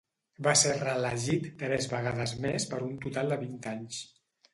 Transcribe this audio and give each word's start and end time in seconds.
Va 0.45 0.51
ser 0.59 0.71
reelegit 0.77 1.45
tres 1.59 1.87
vegades 1.91 2.33
més 2.47 2.65
per 2.73 2.81
un 2.87 2.97
total 3.05 3.31
de 3.35 3.39
vint 3.43 3.61
anys. 3.75 4.01